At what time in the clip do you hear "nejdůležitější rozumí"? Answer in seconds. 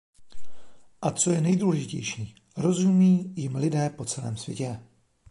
1.41-3.33